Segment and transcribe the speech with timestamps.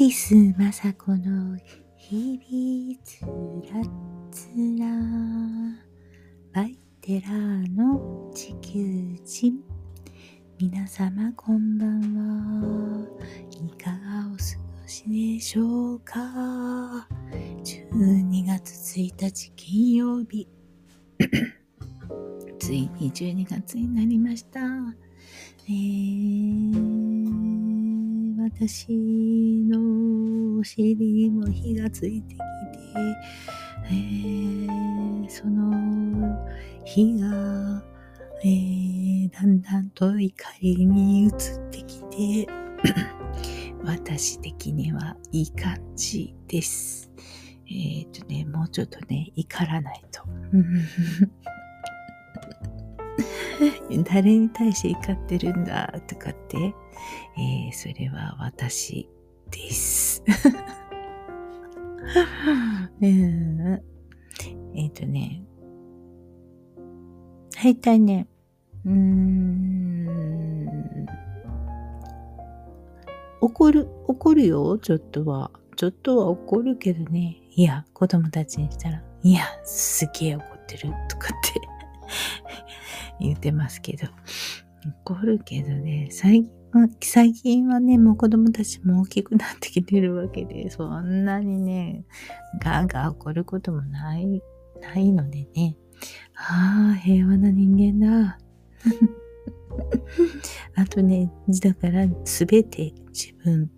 [0.00, 1.58] ティス・マサコの
[1.94, 3.20] 日々つ
[3.70, 3.82] ら
[4.32, 4.48] つ
[4.78, 4.86] ら
[6.54, 9.62] バイテラーの地球人。
[10.58, 13.08] 皆様こんばんは。
[13.50, 14.42] いかがお過
[14.80, 15.04] ごし
[15.34, 16.16] でしょうか。
[17.62, 20.48] 12月1日金曜日。
[22.58, 24.60] ついに12月になりました。
[25.68, 27.19] えー、
[28.54, 28.88] 私
[29.68, 32.44] のお尻にも火がついてきて、
[33.84, 35.72] えー、その
[36.84, 37.82] 火が、
[38.42, 41.32] えー、だんだんと怒りに移っ
[41.70, 42.00] てき
[42.44, 42.48] て、
[43.84, 47.10] 私的にはいい感じです。
[47.66, 50.22] えっ、ー、とね、もうちょっとね、怒らないと。
[54.04, 55.92] 誰に対して怒ってるんだ？
[56.06, 56.74] とかって、
[57.36, 59.08] えー、それは私
[59.50, 60.22] です。
[63.00, 63.80] うん、
[64.74, 65.42] えっ、ー、とね、
[67.62, 68.26] 大体ね、
[68.84, 71.06] うーん、
[73.40, 75.50] 怒る、怒るよ、ちょっとは。
[75.76, 77.38] ちょっとは怒るけどね。
[77.54, 80.92] いや、子供たちにしたら、いや、すげえ怒ってる。
[81.08, 81.60] とかって。
[83.20, 84.08] 言ってますけど。
[85.04, 86.60] 怒るけどね、最近
[87.02, 92.04] 最近はね、もう子供たちも大きくなってきてるわけで、そんなにね、
[92.62, 94.40] ガーガー怒ることもない、
[94.80, 95.76] ないのでね。
[96.36, 98.38] ああ、平和な人間だ。
[100.76, 103.68] あとね、だからすべて自分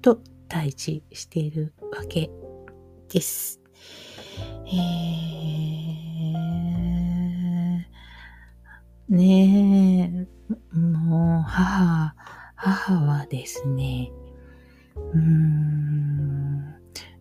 [0.00, 2.30] と対峙しているわけ
[3.08, 3.60] です。
[4.66, 5.37] えー、
[9.08, 10.26] ね
[10.74, 12.14] え、もう母、
[12.56, 14.12] 母はですね、
[14.96, 16.58] うーん、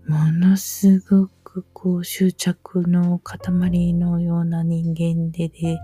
[0.05, 5.79] ものすごくこう執着の塊のような人間でで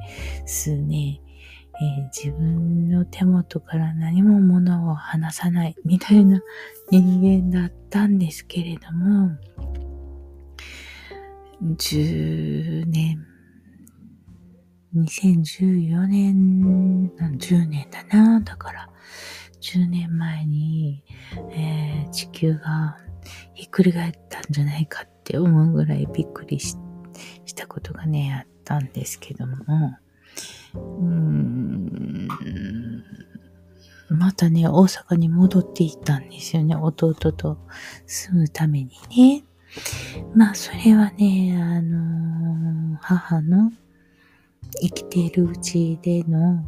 [0.46, 1.22] すね、
[1.82, 6.42] えー、自分の手元から何も物を離さないみたいな
[6.92, 9.38] 人間だったんですけれども、
[11.62, 13.26] 10年、
[14.96, 18.90] 2014年、10年だな、だから、
[19.60, 21.04] 10年前に、
[21.52, 22.98] えー、地球が
[23.54, 26.76] ひっくり返ったんじゃないかって思うぐらいびっくりし
[27.56, 29.56] たことがね、あったんですけども、
[30.76, 32.28] うーん、
[34.10, 37.58] またね、大阪に戻っていったんですよね、弟と
[38.06, 39.44] 住むためにね。
[40.36, 43.72] まあ、それはね、あのー、母の
[44.82, 46.66] 生きているうちでの、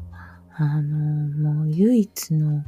[0.57, 2.63] あの、もう唯一の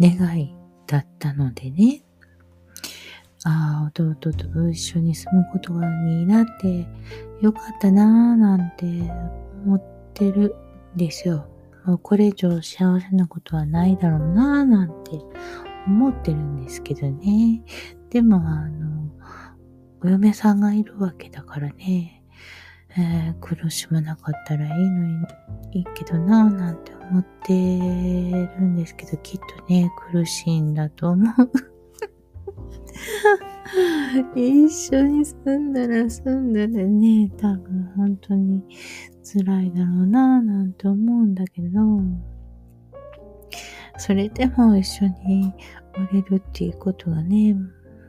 [0.00, 0.54] 願い
[0.86, 2.02] だったのでね、
[3.44, 6.86] ああ、弟と一緒に住むことがになって
[7.40, 8.84] よかったなぁなんて
[9.64, 10.54] 思ってる
[10.94, 11.48] んですよ。
[11.84, 15.12] もうこれ以上幸せなことはないだろうなぁなんて
[15.86, 17.62] 思ってるんですけどね。
[18.10, 19.08] でもあの、
[20.02, 22.17] お嫁さんがいるわけだからね、
[22.98, 25.26] えー、苦しまなかったらいいのに、
[25.72, 31.50] いいけどなぁなんて思ってるんですけど、きっとね、苦しいんだと思う。
[34.34, 38.62] 一緒に住んだら住んだらね、多分本当に
[39.22, 41.80] 辛いだろうなぁなんて思うんだけど、
[43.98, 45.52] それでも一緒に
[45.94, 47.60] おれるっていうことがね、も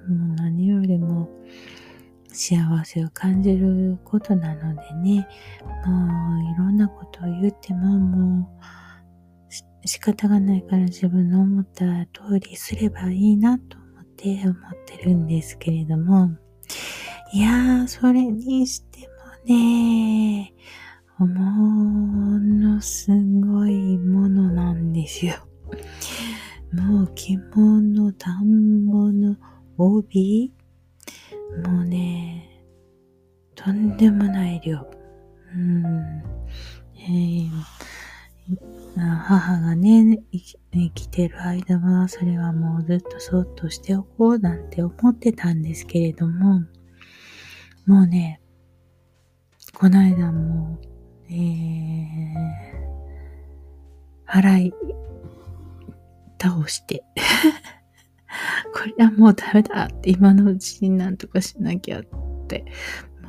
[0.08, 1.30] う何よりも
[2.42, 5.28] 幸せを感じることなのでね、
[5.86, 14.56] もういろんなことを言ってももう仕方がないから自分の思った通りすればいいなと思って思っ
[14.86, 16.30] てるんですけれども、
[17.34, 19.10] いやー、それにして
[19.46, 20.54] もね、
[21.18, 21.28] も
[22.40, 25.34] のすごいものなんですよ。
[26.72, 29.36] もう着物、田んぼの
[29.78, 30.54] 帯？
[31.66, 32.64] もうね、
[33.56, 34.86] とんでもない量。
[35.56, 36.24] うん。
[36.96, 37.50] えー、
[38.98, 46.62] 母がね、生きてる間は、それはもうずっとそっとしておこうなんて思ってたんですけれども、
[47.86, 48.42] もうね、
[49.74, 50.78] この間も、
[51.30, 52.34] えー、
[54.28, 54.74] 払い
[56.42, 57.04] 倒して
[58.74, 62.04] これはもうダメだって今のうちになんとかしなきゃっ
[62.48, 62.66] て。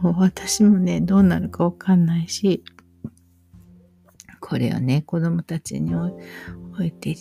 [0.00, 2.64] もう私もね、どうなるかわかんないし、
[4.40, 6.16] これをね、子供たちに置
[6.86, 7.14] いて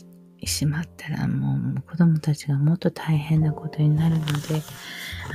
[0.45, 4.62] しまったらもう子供たちがもっと大変なことになるので、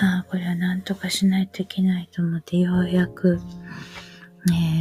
[0.00, 3.38] ああ、これは何とかしないといけないと思ってようやく、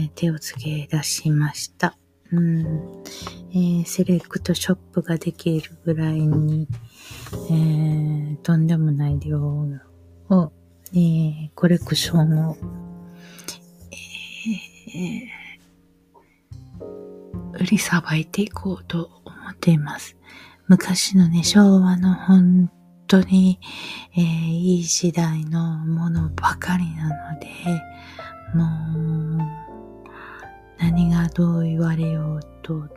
[0.06, 1.98] え、手をつけ出しました。
[2.32, 3.04] うん
[3.52, 6.68] えー、セレクトショップができるぐらいに、
[7.50, 10.52] えー、とんでもない量を、
[10.94, 12.58] えー、コレクションを、
[14.88, 20.16] えー、売りさばいていこうと思っています。
[20.68, 22.72] 昔のね、昭和の本
[23.08, 23.60] 当に、
[24.16, 27.48] えー、いい時代のものばかりなので、
[28.54, 29.64] もう、
[30.80, 32.88] 何がどう言われようと、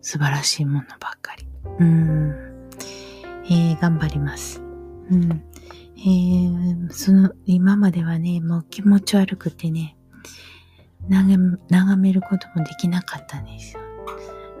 [0.00, 1.46] 素晴らしいものばっかり。
[1.80, 2.47] うん。
[3.50, 4.60] えー、頑張ります。
[5.10, 5.42] うん。
[5.96, 9.96] えー、その、今まではね、もう気持ち悪くてね、
[11.08, 13.80] 眺めることもできなかったんですよ。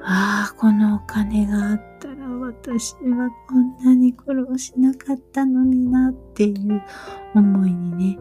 [0.02, 6.82] ああ、このお金があったら私はこんなに苦労しなかったのになっていう
[7.34, 8.18] 思いにね、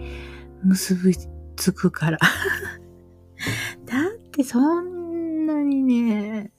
[0.64, 1.16] 結び
[1.56, 2.20] つくから
[3.86, 6.52] だってそんなにね、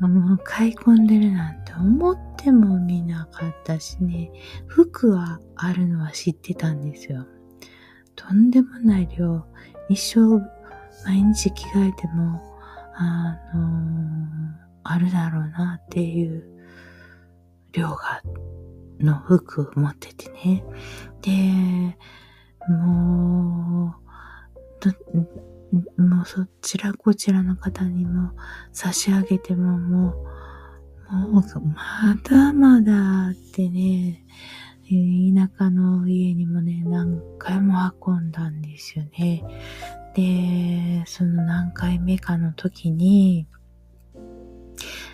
[0.00, 4.30] もう買い込んでるなんて思ってもみなかったしね、
[4.66, 7.26] 服はあるのは知ってたんですよ。
[8.16, 9.44] とんでもない量、
[9.88, 10.38] 一生
[11.04, 12.40] 毎日着替えても、
[12.94, 14.28] あの、
[14.82, 16.44] あるだろうなっていう
[17.72, 18.22] 量が、
[19.00, 20.64] の服を持っててね。
[21.20, 21.30] で、
[22.68, 28.32] もう、もうそちらこちらの方にも
[28.72, 30.14] 差し上げてもも
[31.10, 34.24] う、もう、まだまだってね、
[34.86, 37.74] 田舎の家にもね、何回も
[38.06, 39.44] 運んだんですよね。
[40.14, 43.46] で、その何回目かの時に、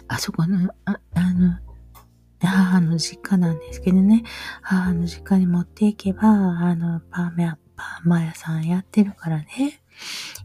[0.09, 1.59] あそこの、ああの、
[2.41, 4.25] 母の実家なんですけどね、
[4.63, 9.80] 母の実家に持っていけば、あの、パーマ、パーマ屋さんやってるからね、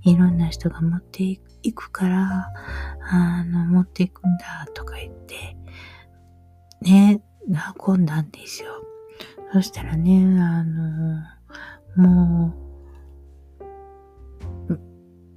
[0.03, 1.23] いろんな人が持って
[1.63, 2.53] いくから、
[3.01, 5.57] あの、持っていくんだとか言って、
[6.81, 7.21] ね、
[7.85, 8.69] 運んだんですよ。
[9.53, 11.21] そしたらね、あの、
[11.95, 12.53] も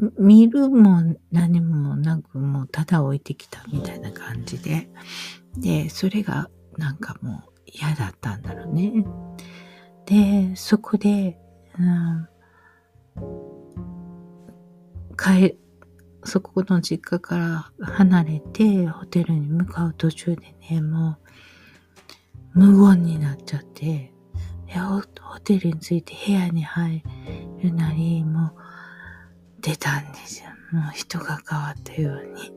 [0.00, 4.88] う、見るも何もなく、もうただ置いてきたみたいな感じで、
[5.56, 9.04] で、それがなんかもう嫌だったんだろうね。
[10.06, 11.38] で、そこで、
[11.78, 12.28] うん
[15.18, 15.56] 帰、
[16.24, 21.18] そこの実家から離れてホテルに向かう途中でね、も
[22.54, 24.12] う無言になっちゃって、
[24.66, 25.02] でホ
[25.40, 27.02] テルに着いて部屋に入
[27.62, 28.52] るなり、もう
[29.60, 30.50] 出たんですよ。
[30.72, 32.52] もう人が変わったように。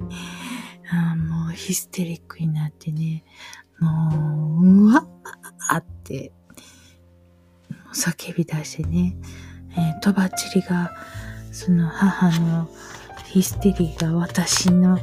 [0.94, 3.24] あもうヒステリックになってね、
[3.80, 6.34] もう、うわーって、
[7.94, 9.16] 叫び出してね、
[9.78, 10.92] えー、とばっちりが
[11.52, 12.68] その母の
[13.26, 15.00] ヒステリーが私の、あ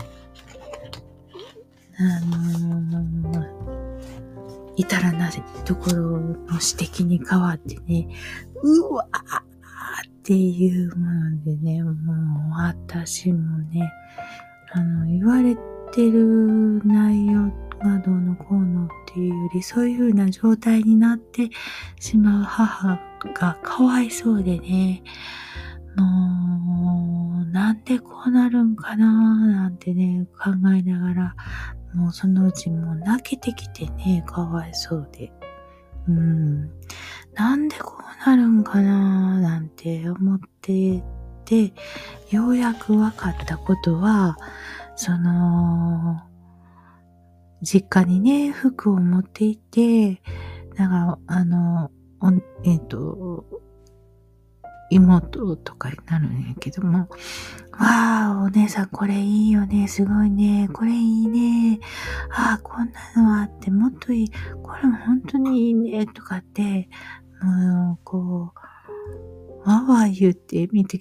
[2.25, 5.33] のー、至らない
[5.65, 8.09] ところの指摘に変わってね、
[8.63, 9.43] うわーっ
[10.23, 11.95] ていうものでね、もう
[12.61, 13.91] 私もね、
[14.73, 15.57] あの、言われ
[15.93, 21.49] てる内容がどうのこうのっていうより、そういう風な状態になって
[21.99, 23.01] しまう母
[23.35, 25.03] がかわいそうでね、
[26.03, 31.37] もう、なんでこうなるんかななんてね、考えながら、
[31.95, 35.33] もうそのうちもう泣けてきてね、かわいそうで。
[36.09, 36.71] うん。
[37.35, 41.03] なんでこうなるんかななんて思って
[41.45, 41.73] て、
[42.31, 44.37] ようやく分かったことは、
[44.97, 46.23] その、
[47.63, 50.21] 実家にね、服を持っていて、
[50.77, 51.91] なんか、あの、
[52.65, 53.45] えっ、ー、と、
[54.91, 57.09] 妹とかになるんやけども、
[57.73, 61.81] わあ、お姉さんこれいいよね、すごいね、これいいね、
[62.31, 64.31] ああ、こんなのあってもっといい、
[64.63, 66.89] これも本当にいいね、とかって、
[67.43, 68.53] もう、こ
[69.65, 71.01] う、わわ言って見て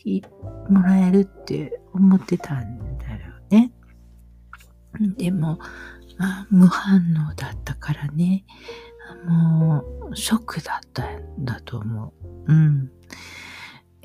[0.69, 3.71] もらえるって思ってたんだよね。
[5.17, 5.59] でも、
[6.19, 8.45] あ無反応だったからね、
[9.25, 12.13] もう、ショックだったんだと思
[12.47, 12.53] う。
[12.53, 12.91] うん。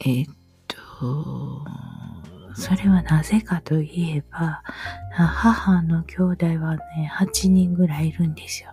[0.04, 0.34] えー、っ
[0.66, 1.64] と、
[2.54, 4.62] それはなぜかといえば、
[5.12, 8.72] 母の兄弟はね、8人ぐらいいるんですよ。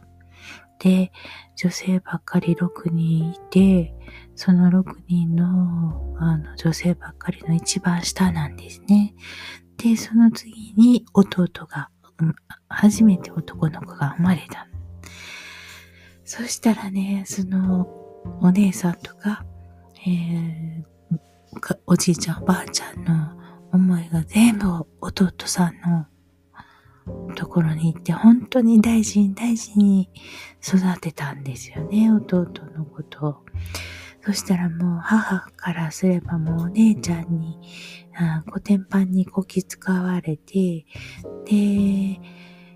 [0.79, 1.11] で、
[1.55, 3.93] 女性ばっかり6人いて、
[4.35, 9.13] その6人のあの女性ばっかりの一番下なんですね。
[9.77, 11.89] で、その次に弟が
[12.69, 14.67] 初めて男の子が生まれた。
[16.23, 17.87] そしたらね、その、
[18.41, 19.45] お姉さんとか、
[20.05, 20.83] えー、
[21.85, 23.37] おじいちゃん、おばあちゃんの
[23.71, 24.67] 思いが全部
[25.01, 30.09] 弟さんのところに行って、本当に大事に大事に
[30.61, 33.35] 育てたんですよね、弟のことを。
[34.21, 37.57] そしたらもう母からすればもうお姉ちゃんに、
[38.15, 40.85] あコテンパンにこき使われて、
[41.45, 42.19] で、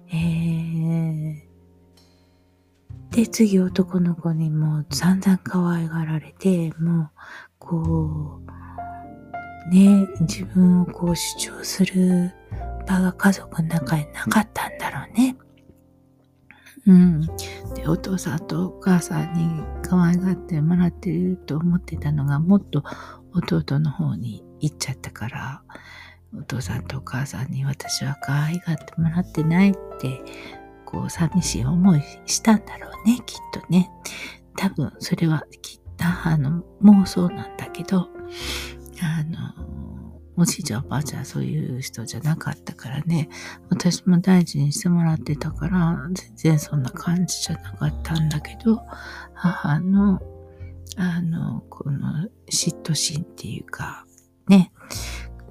[0.10, 1.54] えー、
[3.12, 7.10] で、次男の子にも散々可愛がられて、もう、
[7.64, 8.40] こ
[9.68, 12.32] う、ね、自分をこう主張する
[12.88, 15.38] 場が家族の中になかったんだろうね。
[16.86, 17.22] うん。
[17.76, 22.84] で、お父さんとお母さんに可愛がってもらってると思ってたのが、もっと
[23.34, 25.64] 弟の方に行っちゃったから、
[26.38, 30.22] お父さんとお母さんに私は可愛がってもらってないって、
[30.86, 33.90] こう、寂しい思いしたんだろうね、きっとね。
[34.58, 38.10] 多分、それは、きっと、あの、妄想なんだけど、
[39.02, 39.74] あの、
[40.36, 43.30] おじいちゃんおばあちゃんそういう人じゃなかったからね、
[43.70, 48.82] 私も大事にしてもらってたから、全然そんな感じじゃなかったんだけど、
[49.34, 50.22] 母の、
[50.98, 54.06] あの、この嫉妬心っていうか、
[54.48, 54.72] ね、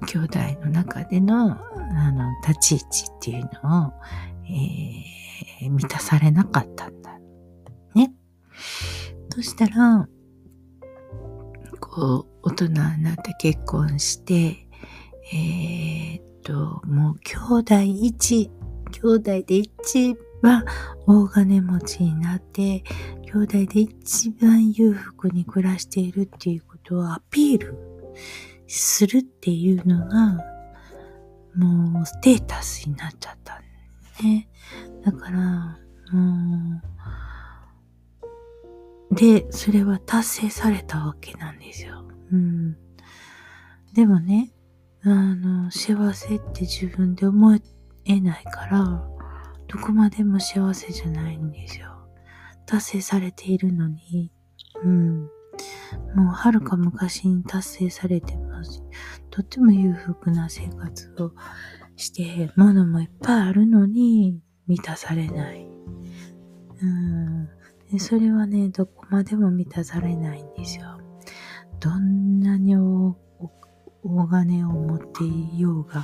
[0.05, 3.93] 兄弟の中での、あの、立ち位置っていうのを、
[4.45, 7.17] えー、満たされなかったんだ。
[7.95, 8.11] ね。
[9.29, 10.07] そしたら、
[11.85, 14.67] こう、大人になって結婚して、
[15.33, 18.49] えー、っと、もう兄弟一、
[18.91, 20.63] 兄弟で一番
[21.05, 22.83] 大金持ちになって、
[23.25, 27.77] 兄弟で一番裕福に暮らしているっていうことをアピール
[28.67, 30.39] するっていうのが、
[31.55, 33.67] もうステータスになっちゃったんで
[34.15, 34.49] すね。
[35.03, 35.77] だから、
[36.13, 36.92] もう、
[39.15, 42.03] で、それは達成されたわけなんですよ。
[42.31, 42.77] うん。
[43.93, 44.51] でもね、
[45.03, 47.59] あの、幸せって自分で思
[48.05, 49.03] えないから、
[49.67, 52.07] どこまでも幸せじゃないんですよ。
[52.65, 54.31] 達成されているのに、
[54.83, 55.21] うん。
[56.15, 58.83] もうはるか昔に達成されてます。
[59.29, 61.33] とっても裕福な生活を
[61.95, 65.67] して、物もいっぱいあるのに満たされない。
[66.81, 67.49] うん。
[67.93, 70.99] でそれはね、どこまでも満たされないんですよ。
[71.79, 73.15] どんなに大
[74.27, 76.03] 金を持っていようが、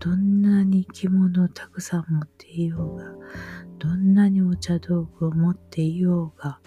[0.00, 3.04] どんなに着物をたくさん持っていようが、
[3.78, 6.58] どんなにお茶道具を持っていようが、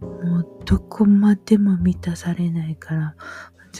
[0.00, 3.14] もうどこまでも満たされないから、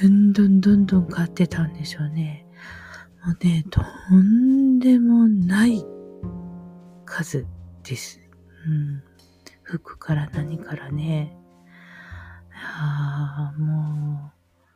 [0.00, 2.46] どんどんどんどん買ってたんでしょうね。
[3.25, 3.82] もうね、と
[4.14, 5.84] んでもない
[7.04, 7.44] 数
[7.82, 8.20] です。
[8.68, 9.15] うん。
[9.66, 11.37] 服から何からね。
[12.52, 14.32] ああ、も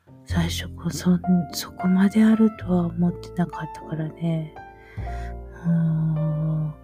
[0.09, 1.19] う、最初こそ、
[1.53, 4.53] そこまであるとは思ってなかったからね。
[5.65, 6.75] も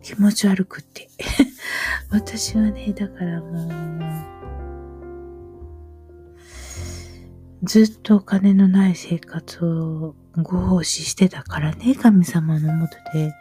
[0.00, 1.08] う、気持ち悪くって。
[2.10, 3.68] 私はね、だからもう、
[7.62, 13.34] ずっとお金のない生活をご奉仕してたからね、神様のもとで、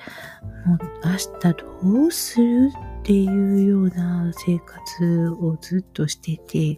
[0.65, 2.69] もう明日どうする
[3.07, 6.77] っていうような生活をずっとしてて、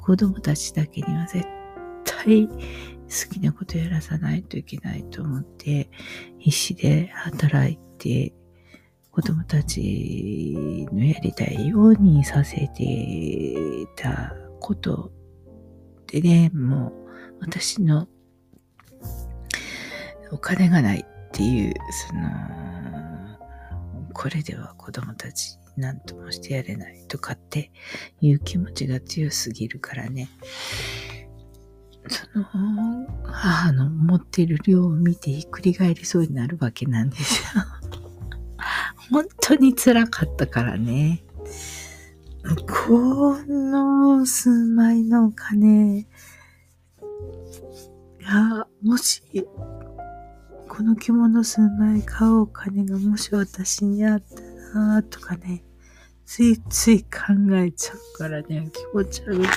[0.00, 1.44] 子供たちだけには絶
[2.04, 2.54] 対好
[3.32, 5.90] きなことやらさないといけないと思って、
[6.38, 8.32] 必死で働いて、
[9.10, 13.56] 子供たちのやりたいようにさせて
[13.96, 15.10] たこと
[16.06, 16.92] でね、も
[17.40, 18.06] う私の
[20.30, 21.74] お金がないっていう、
[22.08, 22.30] その、
[24.12, 27.70] これでは子供たち何ともしてやれないとかって
[28.20, 30.28] いう気持ちが強すぎるからね。
[32.08, 32.44] その、
[33.24, 37.62] 母の持っている量を見てひっくり返りそうになるわけなんですよ。
[39.10, 41.24] 本当に辛かったからね。
[42.86, 46.06] この数枚のお金
[48.22, 49.22] が、もし、
[50.68, 54.42] この着物数枚買うお金がもし私にあった
[55.08, 55.64] とかね、
[56.24, 57.10] ついつい考
[57.54, 59.48] えちゃうからね、気持ち悪い。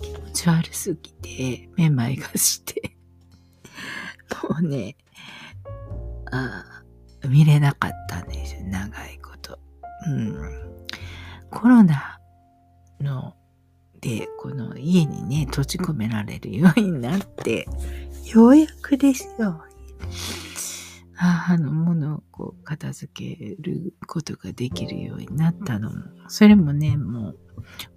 [0.00, 2.96] 気持ち悪すぎて、めまいがして。
[4.48, 4.96] もうね、
[6.30, 6.64] あ
[7.26, 9.58] 見れなかったんですよ、長いこと。
[10.06, 10.36] うん。
[11.50, 12.20] コロナ
[13.00, 13.34] の、
[14.00, 17.66] で、この家にね、閉じ込められるようになって、
[18.32, 19.64] ようやくですよ。
[21.20, 25.96] 母のものをこう片付けることができるようになったのも、
[26.28, 27.38] それもね、もう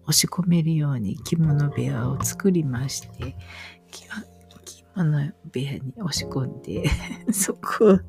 [0.07, 3.37] 押し込めるように着物部屋を作りまして、
[3.91, 4.07] 着
[4.95, 6.89] 物部屋に押し込んで、
[7.31, 7.99] そこ、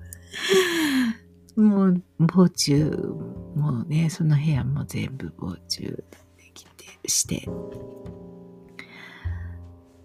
[1.57, 2.73] もう防虫
[3.55, 5.97] もうね、その部屋も全部防虫で
[6.55, 7.47] きて、して、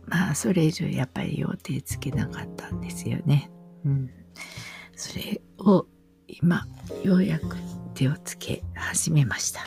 [0.05, 3.49] まあ、それ以上やっぱり予定つけなかったんですよね。
[3.85, 4.09] うん。
[4.97, 5.85] それを
[6.27, 6.65] 今、
[7.03, 7.55] ようやく
[7.93, 9.61] 手をつけ始めました。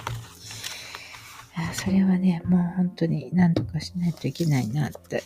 [1.72, 5.22] それはね、もう本当に何とかしないといけないなって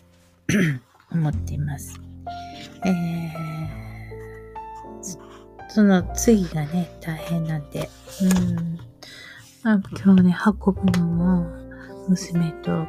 [1.10, 1.98] 思っています。
[2.84, 3.72] えー、
[5.70, 7.88] その次がね、大変なんで、
[8.22, 8.78] うん。
[9.62, 11.46] まあ、今日ね、運ぶのも、
[12.10, 12.86] 娘と、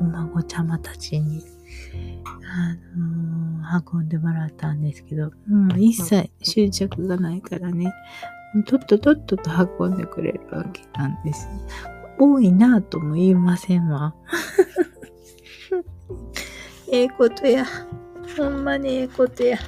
[0.00, 1.44] お孫ちゃまたちに、
[2.44, 3.15] あの、
[3.92, 7.92] 運んでもらったんですけど、うん、一切執着がないからね、
[8.66, 11.48] とっととっとと運んでくれるわけなんです。
[12.18, 14.14] 多いなぁとも言いませんわ。
[16.92, 17.66] ええことや。
[18.36, 19.58] ほんまにええことや。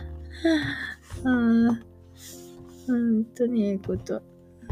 [1.24, 1.68] うん。
[2.86, 4.22] 本当にええこと。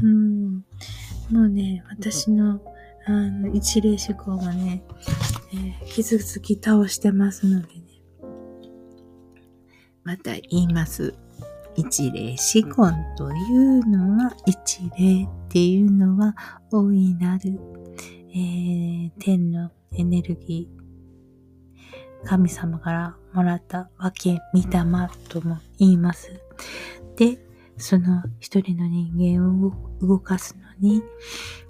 [0.02, 0.64] うん。
[1.30, 2.60] もうね、私の、
[3.06, 4.84] あの、一例思考がね、
[5.52, 7.85] えー、傷つき倒してますのでね。
[10.06, 11.12] また言います。
[11.74, 12.72] 一例四根
[13.18, 16.36] というのは、一例っていうのは、
[16.70, 17.58] 大いなる、
[18.30, 24.84] えー、天のエネルギー、神様からもらったわけ、御霊
[25.28, 26.30] とも言います。
[27.16, 27.44] で、
[27.76, 31.02] その一人の人間を動かすのに、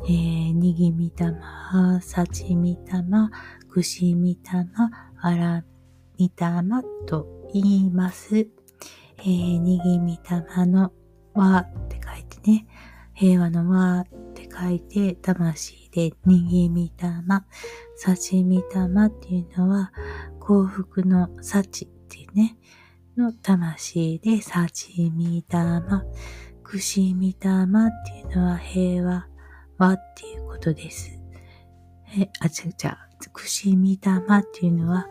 [0.05, 3.31] えー、にぎみたま、さちみたま、
[3.71, 4.90] くしみたま、
[5.23, 5.64] あら
[6.18, 8.37] みたまと言います。
[9.18, 10.92] えー、にぎみたまの
[11.35, 12.66] 和って書いてね、
[13.14, 14.04] 平和の和っ
[14.35, 17.46] て書いて、魂でにぎみたま、
[17.96, 19.92] さちみたまっていうのは、
[20.38, 22.59] 幸福の幸っていうね、
[23.16, 26.04] の魂でさちみたま、
[26.62, 29.26] くしみたまっていうのは平和、
[29.78, 31.18] 和っていうことです。
[32.18, 32.98] え、あ、ちゃちゃ、
[33.32, 35.09] くしみたまっていうのは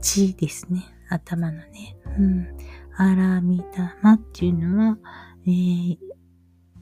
[0.00, 0.84] 血ですね。
[1.08, 1.96] 頭のね。
[2.18, 2.48] うん。
[2.96, 4.98] あらみたまっていうのは、
[5.46, 5.98] えー、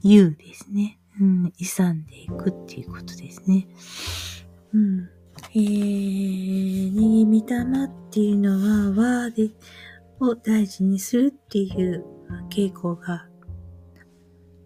[0.05, 0.99] うですね。
[1.21, 1.53] うん。
[1.59, 3.69] 勇んでいくっていうことですね。
[4.73, 5.09] うん。
[5.55, 8.51] えー、にみたまっていうの
[8.97, 9.51] は、和で、
[10.21, 12.05] を大事にするっていう
[12.51, 13.27] 傾向が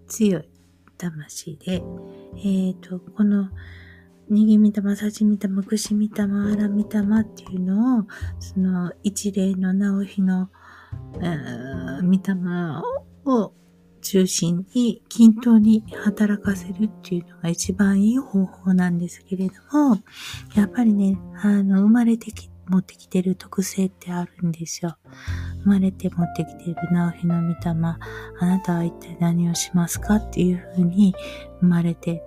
[0.07, 0.49] 強い
[0.97, 3.51] 魂で、えっ、ー、と、この、
[4.31, 8.07] にぎみたま、さちみたま、くしみたま、あらみたまっていうのを、
[8.39, 10.51] その一例の直日の、
[12.03, 12.83] みたま
[13.25, 13.53] を
[14.01, 19.97] 中心に均等に働かせるっていうのが一番いい方法なんですけれども、
[20.55, 24.97] やっぱりね、あの、生まれてき、持ってきてる特性ってあるんですよ。
[25.65, 31.13] 生まれて持ってきてる直日の御霊、あなたは一体何をしますかっていうふうに
[31.61, 32.23] 生まれて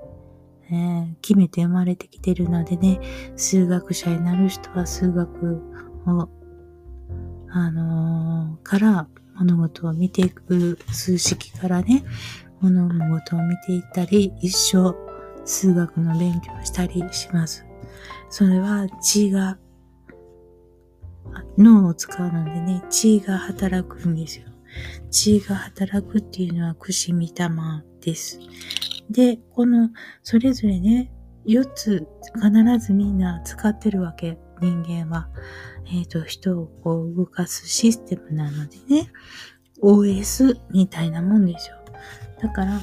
[0.71, 2.99] え、決めて生まれてきてるのでね、
[3.35, 5.61] 数学者になる人は数学
[6.07, 6.29] を、
[7.49, 12.03] あのー、から物事を見ていく数式からね、
[12.61, 14.95] 物事を見ていったり、一生
[15.45, 17.65] 数学の勉強をしたりします。
[18.29, 19.57] それは血が、
[21.57, 24.52] 脳を使うのでね、血が働くんですよ。
[25.11, 28.39] 血が働くっていうのは串見玉です。
[29.09, 29.89] で、この、
[30.23, 31.11] それぞれね、
[31.45, 35.29] 4つ必ずみんな使ってるわけ、人間は。
[35.85, 39.11] えっ、ー、と、人をこう動かすシステムなのでね、
[39.81, 41.75] OS みたいなもんですよ。
[42.41, 42.81] だから、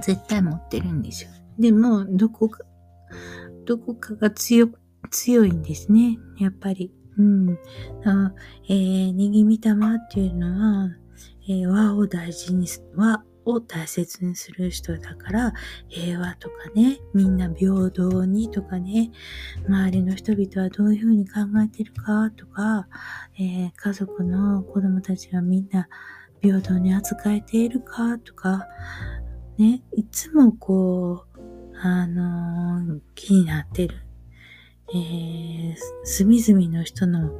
[0.00, 1.30] 絶対持ってるんですよ。
[1.58, 2.64] でも、どこか、
[3.66, 4.68] どこかが強、
[5.10, 6.18] 強いんですね。
[6.38, 6.92] やっぱり。
[7.18, 7.58] うん。
[8.04, 8.32] あ
[8.68, 10.90] えー、にぎみたまっていうのは、
[11.48, 15.52] えー、和を大事にす、和を大切にする人だから、
[15.88, 19.10] 平和とかね、みんな平等にとかね、
[19.66, 22.88] 周りの人々はどういうふうに考えてるかとか、
[23.38, 25.88] えー、家族の子供たちはみんな
[26.40, 28.66] 平等に扱えているかとか、
[29.58, 34.01] ね、いつもこう、あのー、気になってる。
[34.94, 35.74] えー、
[36.04, 37.30] 隅々の人の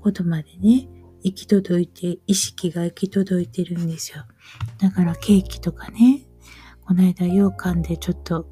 [0.00, 0.88] ことまでね、
[1.22, 4.24] 行き届いて、意識が行き届いてるんですよ。
[4.78, 6.26] だからケーキとかね、
[6.82, 8.46] この間羊羹でちょっと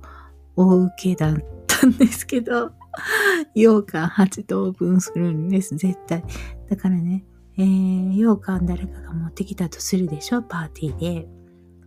[0.56, 2.72] 大受けだったんですけど、
[3.54, 6.24] 羊羹8等分するんです、絶対。
[6.68, 7.24] だからね、
[7.56, 11.37] えー、羊羹誰かが持ってきたとするでしょパーティーで。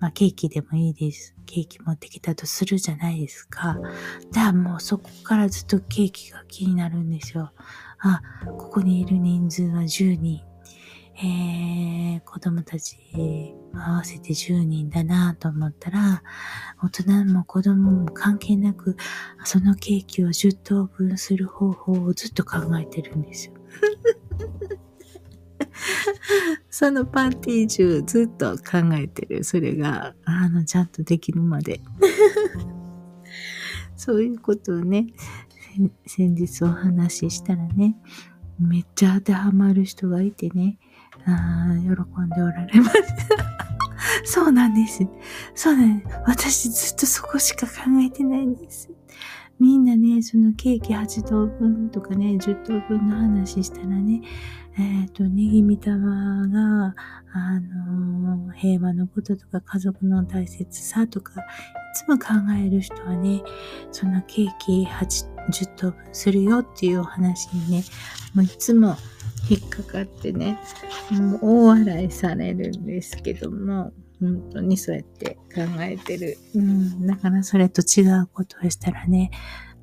[0.01, 1.35] まあ、ケーキでもいいです。
[1.45, 3.77] ケーキ持ってきたとするじゃないですか。
[4.31, 7.51] だからもうそこからずっとケーキが気になるんですよ。
[7.99, 8.19] あ、
[8.57, 10.41] ここにいる人数は10人。
[11.23, 12.97] えー、子供たち
[13.75, 16.23] 合わせて10人だなと思ったら、
[16.81, 18.97] 大人も子供も関係なく、
[19.43, 23.53] そのケーキを10等分する方法をずっと考えてるんですよ。
[26.69, 29.43] そのパーティー中ずっと考えてる。
[29.43, 31.81] それが、あの、ちゃんとできるまで。
[33.95, 35.07] そういうことをね、
[36.05, 37.95] 先日お話ししたらね、
[38.59, 40.77] めっちゃ当てはまる人がいてね、
[41.25, 42.95] あ喜んでおられます。
[44.23, 45.05] そうなんです。
[45.53, 46.17] そうなんです。
[46.25, 48.89] 私ずっとそこしか考えてないんです。
[49.59, 54.21] みんなね、そのケーキ8等分とかね、10等分の話したらね、
[54.77, 56.95] えっ、ー、と、ネギミタマが、
[57.33, 61.43] あのー、平和のこととか家族の大切さとか、い
[61.93, 63.43] つも考える人はね、
[63.91, 67.83] そのケーキ8、10等分するよっていうお話にね、
[68.33, 68.95] もういつも
[69.49, 70.57] 引っかかってね、
[71.11, 76.37] もう大笑いされるんですけども、本当にそうやって考えてる。
[76.55, 79.31] うん、だからそれと違うことをしたらね、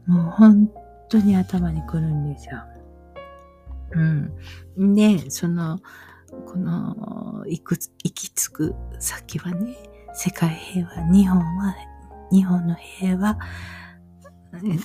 [0.06, 0.70] もう本
[1.10, 2.62] 当に頭にくるんですよ。
[3.92, 4.94] うん。
[4.94, 5.78] で、その、
[6.46, 7.74] この、行く、
[8.04, 9.76] 行き着く先はね、
[10.14, 11.74] 世界平和、日本は、
[12.30, 13.38] 日本の平和、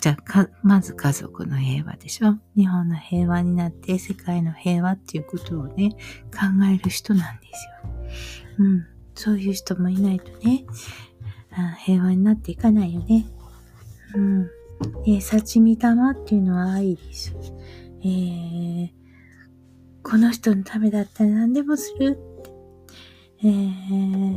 [0.02, 2.38] じゃあまず家族の平和でしょ？
[2.56, 5.92] 日本の平和になって世界の平和っていうことをね、
[6.32, 8.66] 考える人なんですよ。
[8.66, 8.86] うん。
[9.16, 10.66] そういう人もいないとね、
[11.52, 13.26] あ平和になっていかないよね。
[14.16, 14.50] うん。
[15.08, 17.34] えー、幸見玉っていうのは愛です。
[18.06, 18.90] えー、
[20.04, 22.44] この人のためだったら何でもするって。
[23.46, 24.34] えー、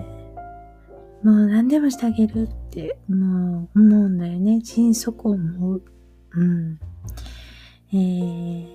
[1.22, 4.60] もう何でもしてあげるって、もう思うんだよね。
[4.64, 5.82] 心底思う。
[6.32, 6.80] うん。
[7.92, 8.66] えー、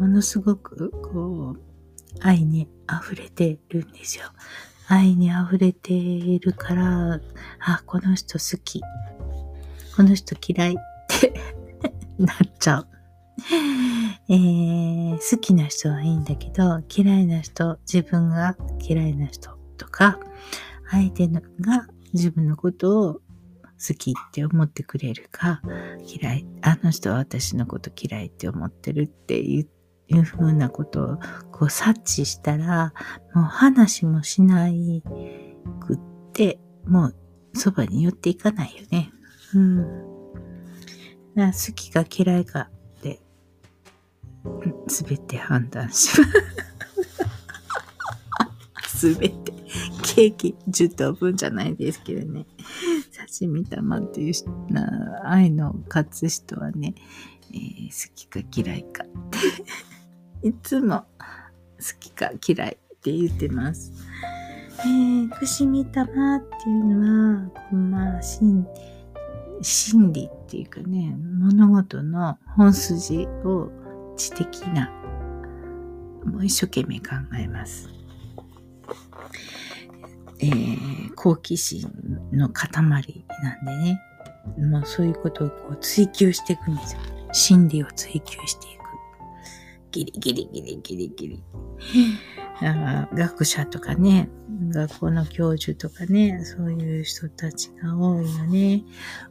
[0.00, 1.60] ものすごく、こう、
[2.20, 4.24] 愛に溢れてるんですよ。
[4.88, 7.20] 愛に溢れているから、
[7.60, 8.80] あ、この人好き。
[9.94, 10.76] この人嫌いっ
[11.20, 11.34] て
[12.18, 12.86] なっちゃう。
[14.28, 20.18] えー、好きな人はいいんだけど、嫌いな人、自分が嫌いな人とか、
[20.90, 21.42] 相手が
[22.12, 25.60] 自分のことを好きって思ってくれるか、
[26.06, 29.68] 嫌い、あの人は私のこと嫌いって思ってるっていう
[30.08, 31.18] いうふうなことを
[31.50, 32.92] こう察知したら、
[33.34, 35.02] もう話もしない
[35.80, 35.98] くっ
[36.32, 37.14] て、もう
[37.54, 39.12] そばに寄っていかないよね。
[39.54, 39.84] うん。
[41.36, 42.70] 好きか嫌いか
[44.44, 46.26] で、すべて判断しま
[48.88, 49.12] す。
[49.12, 49.52] すべて。
[50.14, 52.46] ケーキ10等分じゃないですけどね。
[53.34, 56.94] 刺身玉っていうな愛の勝つ人はね、
[57.52, 59.04] えー、好きか嫌いか
[60.42, 61.04] いつも好
[61.98, 63.92] きか嫌いって言ってます。
[64.80, 68.66] えー、串見玉っていうのは、まあ、心、
[69.62, 73.70] 心理っていうかね、物事の本筋を
[74.16, 74.90] 知的な、
[76.24, 77.88] もう一生懸命考えます。
[80.40, 81.88] えー、好奇心
[82.32, 84.00] の塊なんでね、
[84.58, 87.00] もうそういうことをこう追求していくんですよ。
[87.32, 88.84] 心理を追求していく。
[89.90, 91.42] ギリギリギリギリギリ。
[92.60, 94.28] あ学者とかね、
[94.70, 98.84] 学校の教授とかね、そういう人たちが多いよね。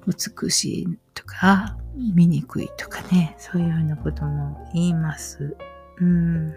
[0.07, 5.55] 美しいとか、醜いとかね、そういうようなことも言います。
[5.99, 6.53] うん。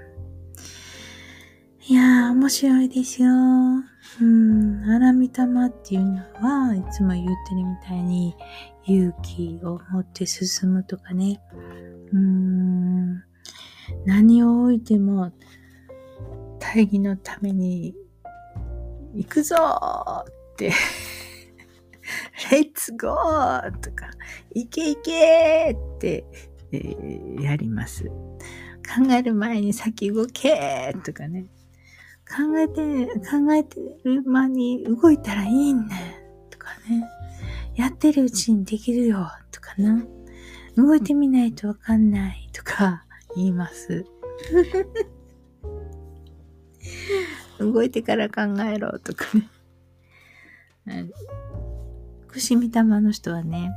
[1.88, 3.29] いやー、面白いですよ。
[3.29, 8.35] うん、荒見玉っていうのは、いつも言ってるみたいに、
[8.87, 11.40] 勇気を持って進むとかね。
[12.12, 13.23] うん、
[14.05, 15.33] 何を置いても、
[16.59, 17.95] 大義のために、
[19.14, 20.25] 行くぞーっ
[20.57, 20.73] て
[22.51, 24.11] レッツゴーとか、
[24.55, 26.25] 行け行けって、
[26.72, 28.05] えー、やります。
[28.05, 31.46] 考える前に先動けとかね。
[32.29, 35.96] 考えて、考えてる間に動いたらいいんだ
[36.51, 37.09] とかね。
[37.75, 40.05] やってるうちにできるよとかな。
[40.77, 43.07] 動いてみないとわかんないとか。
[43.37, 44.05] 言います。
[47.61, 49.27] 動いてから考えろとか
[50.87, 51.11] ね。
[52.37, 53.72] 串見玉の人はね、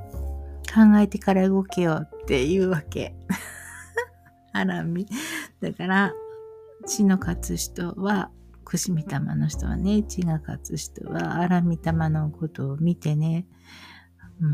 [0.67, 3.15] 考えてから動けよって言うわけ。
[4.51, 5.07] あらみ。
[5.61, 6.13] だから、
[6.85, 8.31] 血の勝つ人は、
[8.65, 13.47] くしみ玉の人はね、血が勝つ人は、荒み玉のことを見てね、
[14.41, 14.51] も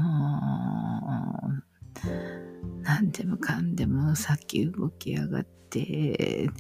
[1.44, 6.52] う、何でもかんでもさっき動き上がって、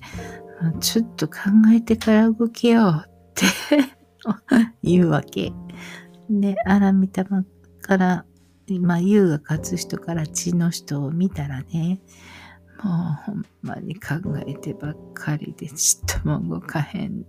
[0.79, 1.35] ちょっと考
[1.71, 3.45] えてから動けようって
[4.81, 5.53] 言うわけ。
[6.29, 7.45] で、荒み玉
[7.81, 8.25] から、
[8.67, 12.01] 今、優が勝つ人から血の人を見たらね、
[12.83, 17.25] もうほんまに考えてばっかりでちっとも動かへん。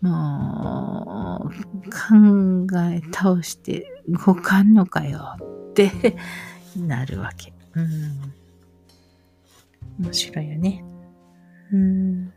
[0.00, 1.50] もう、
[1.90, 5.36] 考え倒して動かんのかよ
[5.70, 5.92] って
[6.76, 7.52] なるわけ。
[7.74, 8.32] うん。
[10.00, 10.84] 面白いよね。
[11.72, 12.32] うん。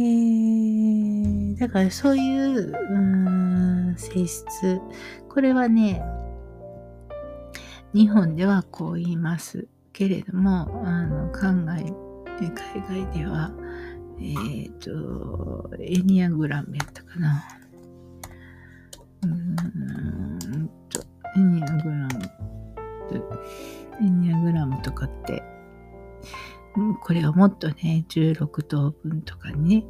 [0.00, 4.80] えー、だからそういう、うん、性質。
[5.28, 6.02] これはね、
[7.92, 9.68] 日本ではこう言います。
[9.92, 11.84] けれども、あの、海外、
[12.38, 13.52] 海外では、
[14.18, 17.44] えっ、ー、と、エニアグラムやったかな。
[19.22, 21.02] うんと、
[21.36, 22.08] エニアグラム、
[24.00, 25.42] エニアグラムとかって、
[27.02, 29.84] これをもっとね、16等分とかにね、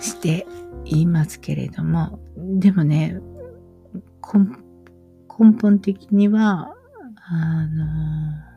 [0.00, 0.46] して
[0.84, 3.20] 言いますけれども、でもね、
[5.38, 6.74] 根本的には、
[7.24, 8.52] あの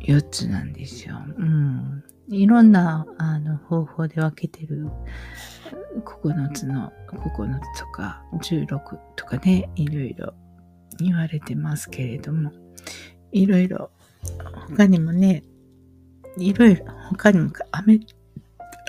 [0.00, 1.16] 4つなんですよ。
[1.38, 2.04] うん。
[2.28, 4.88] いろんなあの方法で分けてる
[6.04, 8.78] 9つの9つとか16
[9.16, 10.34] とかね、いろいろ
[10.98, 12.50] 言われてますけれども、
[13.32, 13.90] いろいろ
[14.68, 15.42] 他にもね、
[16.38, 18.00] いろいろ他にもアメ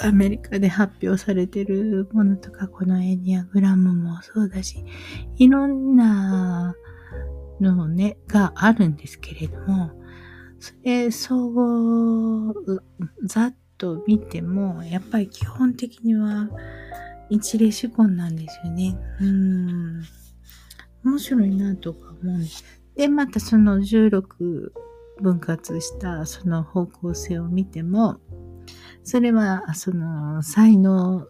[0.02, 4.84] アメリカで発表されてるものとか、このエニアグラムもそうだし、
[5.38, 6.76] いろんな
[7.60, 9.92] のね、があるんですけれども、
[10.60, 12.54] それ、総合、
[13.24, 16.50] ざっと見ても、やっぱり基本的には
[17.30, 18.98] 一例手根なんですよね。
[19.22, 20.04] うん。
[21.06, 22.83] 面白いなとか思うんです。
[22.96, 24.72] で、またその16
[25.22, 28.20] 分割したその方向性を見ても、
[29.04, 31.28] それは、その、才能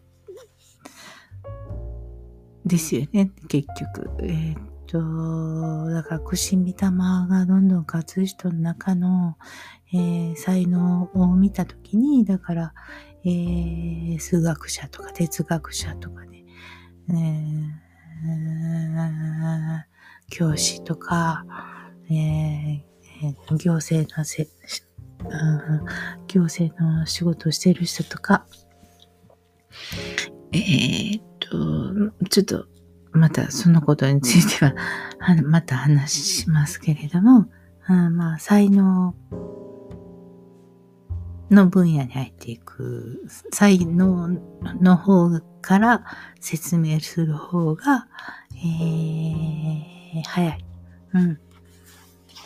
[2.65, 4.09] ですよね、結局。
[4.21, 9.37] えー、と、だから、くしみ玉がどんどん勝つ人の中の、
[9.91, 12.73] えー、才能を見たときに、だから、
[13.25, 16.45] えー、数学者とか哲学者とかね、
[17.09, 17.83] えー、
[20.29, 21.45] 教師とか、
[22.09, 24.47] えー、行政のせ、
[26.27, 28.45] 行政の仕事をしている人とか、
[30.51, 32.67] えー、っと、ちょっと
[33.11, 34.73] またそのことについては、
[35.19, 37.45] はまた話しますけれども、
[37.85, 39.15] あまあ、才能
[41.49, 44.29] の分野に入っていく、才能
[44.81, 46.05] の方から
[46.39, 48.07] 説明する方が、
[48.51, 50.65] えー、早い。
[51.13, 51.39] うん。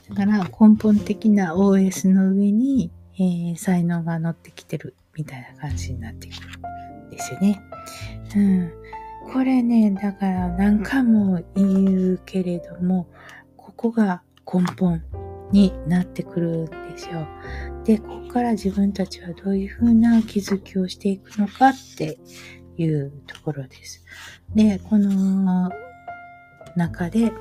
[0.09, 7.61] だから根本的な OS の上に、えー、才能が乗ってきてるみたいな感じになってくるんですよね。
[8.35, 8.71] うん。
[9.33, 13.07] これね、だから何回も言うけれども、
[13.57, 15.03] ここが根本
[15.51, 17.27] になってくるんですよ。
[17.83, 22.17] で、ここから自分たちはどういうふうな気づきをしていくのかって
[22.77, 24.03] いうところです。
[24.55, 25.69] で、この
[26.75, 27.31] 中で、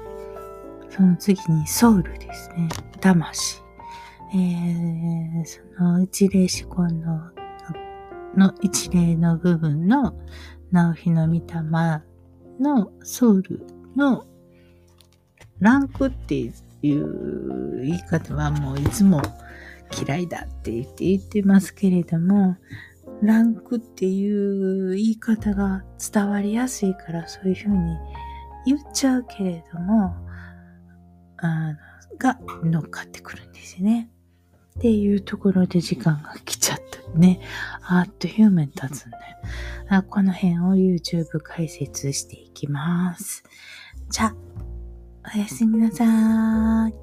[0.97, 2.69] その次にソウルですね。
[3.01, 3.63] 魂。
[4.35, 7.31] えー、その一例思考の、
[8.35, 10.15] の一例の部分の
[10.73, 11.43] 直日の御霊
[12.59, 14.25] のソウルの
[15.61, 16.35] ランクって
[16.83, 19.21] いう言い方はもういつも
[20.07, 22.57] 嫌いだって言って言ってますけれども、
[23.23, 27.97] ランクっていう言い方が伝わりやすいからそういうふうに
[28.65, 30.26] 言っちゃうけれども、
[32.19, 34.11] が乗っかってくるんですね。
[34.79, 37.41] っていうところで時間が来ちゃったね。
[37.83, 39.19] あっという間に経つんだ
[39.97, 40.03] よ。
[40.09, 43.43] この辺を YouTube 解説していきます。
[44.11, 44.35] じゃ、
[45.35, 46.95] おやすみなさい。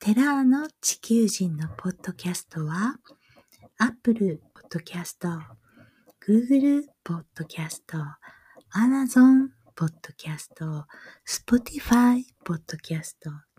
[0.00, 2.98] テラーの地球人のポッドキャストは、
[3.78, 5.38] Apple Podcast、
[6.26, 7.98] Google ポッドキャスト、
[8.74, 10.84] Amazon Podcast、
[11.28, 13.12] Spotify Podcast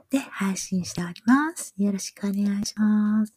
[0.10, 1.76] で配信しております。
[1.78, 3.34] よろしくお願いします。